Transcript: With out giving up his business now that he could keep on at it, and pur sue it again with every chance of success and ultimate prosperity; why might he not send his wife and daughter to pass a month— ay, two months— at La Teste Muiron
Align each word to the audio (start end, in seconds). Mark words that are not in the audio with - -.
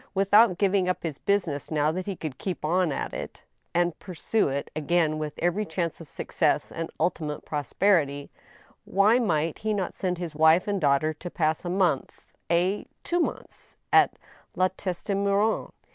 With 0.15 0.33
out 0.33 0.57
giving 0.57 0.89
up 0.89 1.03
his 1.03 1.19
business 1.19 1.69
now 1.69 1.91
that 1.91 2.07
he 2.07 2.15
could 2.15 2.39
keep 2.39 2.65
on 2.65 2.91
at 2.91 3.13
it, 3.13 3.43
and 3.71 3.99
pur 3.99 4.15
sue 4.15 4.47
it 4.47 4.71
again 4.75 5.19
with 5.19 5.37
every 5.37 5.63
chance 5.63 6.01
of 6.01 6.07
success 6.07 6.71
and 6.71 6.89
ultimate 6.99 7.45
prosperity; 7.45 8.31
why 8.83 9.19
might 9.19 9.59
he 9.59 9.75
not 9.75 9.93
send 9.93 10.17
his 10.17 10.33
wife 10.33 10.67
and 10.67 10.81
daughter 10.81 11.13
to 11.13 11.29
pass 11.29 11.63
a 11.65 11.69
month— 11.69 12.19
ay, 12.49 12.87
two 13.03 13.19
months— 13.19 13.77
at 13.93 14.17
La 14.55 14.69
Teste 14.69 15.11
Muiron 15.15 15.71